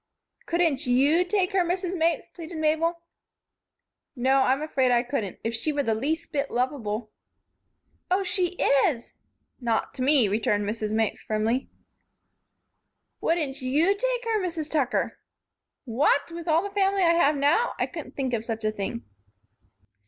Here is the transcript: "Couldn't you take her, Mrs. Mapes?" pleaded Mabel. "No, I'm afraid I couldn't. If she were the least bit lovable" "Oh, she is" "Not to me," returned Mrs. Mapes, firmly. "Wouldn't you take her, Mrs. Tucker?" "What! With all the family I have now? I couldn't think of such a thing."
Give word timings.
"Couldn't 0.47 0.87
you 0.87 1.23
take 1.23 1.51
her, 1.51 1.63
Mrs. 1.63 1.95
Mapes?" 1.95 2.27
pleaded 2.27 2.57
Mabel. 2.57 3.03
"No, 4.15 4.37
I'm 4.39 4.63
afraid 4.63 4.89
I 4.91 5.03
couldn't. 5.03 5.37
If 5.43 5.53
she 5.53 5.71
were 5.71 5.83
the 5.83 5.93
least 5.93 6.31
bit 6.31 6.49
lovable" 6.49 7.11
"Oh, 8.09 8.23
she 8.23 8.53
is" 8.87 9.13
"Not 9.71 9.93
to 9.93 10.01
me," 10.01 10.27
returned 10.27 10.65
Mrs. 10.67 10.91
Mapes, 10.91 11.21
firmly. 11.21 11.69
"Wouldn't 13.21 13.61
you 13.61 13.95
take 13.95 14.23
her, 14.25 14.41
Mrs. 14.41 14.71
Tucker?" 14.71 15.19
"What! 15.85 16.31
With 16.31 16.47
all 16.47 16.63
the 16.63 16.71
family 16.73 17.03
I 17.03 17.13
have 17.13 17.35
now? 17.35 17.73
I 17.77 17.85
couldn't 17.85 18.15
think 18.15 18.33
of 18.33 18.43
such 18.43 18.65
a 18.65 18.71
thing." 18.71 19.05